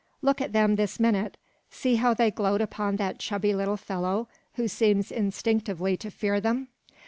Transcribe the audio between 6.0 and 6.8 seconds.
fear them.